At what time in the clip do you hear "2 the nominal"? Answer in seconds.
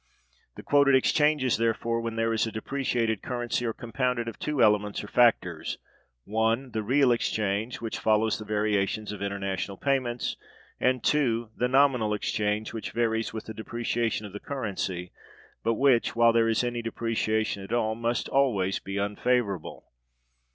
11.03-12.15